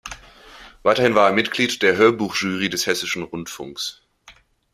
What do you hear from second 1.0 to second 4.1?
war er Mitglied der Hörbuch-Jury des Hessischen Rundfunks.